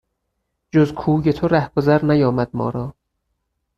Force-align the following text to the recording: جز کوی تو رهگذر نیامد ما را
جز 0.71 0.93
کوی 0.93 1.33
تو 1.33 1.47
رهگذر 1.47 2.05
نیامد 2.05 2.49
ما 2.53 2.69
را 2.69 2.95